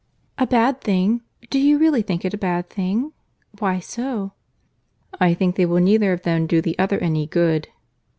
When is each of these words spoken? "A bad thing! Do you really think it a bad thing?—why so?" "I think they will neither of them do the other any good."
"A 0.39 0.47
bad 0.47 0.81
thing! 0.81 1.21
Do 1.51 1.59
you 1.59 1.77
really 1.77 2.01
think 2.01 2.25
it 2.25 2.33
a 2.33 2.37
bad 2.39 2.71
thing?—why 2.71 3.77
so?" 3.81 4.31
"I 5.19 5.35
think 5.35 5.57
they 5.57 5.65
will 5.67 5.77
neither 5.79 6.11
of 6.11 6.23
them 6.23 6.47
do 6.47 6.59
the 6.59 6.75
other 6.79 6.97
any 6.97 7.27
good." 7.27 7.67